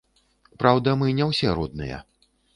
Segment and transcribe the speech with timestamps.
[0.63, 2.03] Праўда, мы не ўсе родныя.